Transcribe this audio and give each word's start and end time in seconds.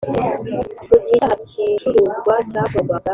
mu 0.89 0.95
gihe 0.97 1.05
icyaha 1.13 1.33
cy 1.45 1.55
icuruzwa 1.67 2.33
cyakorwaga 2.49 3.09